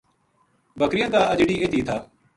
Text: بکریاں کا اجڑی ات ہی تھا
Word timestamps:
بکریاں 0.79 1.09
کا 1.13 1.21
اجڑی 1.31 1.55
ات 1.61 1.73
ہی 1.77 1.81
تھا 1.87 1.97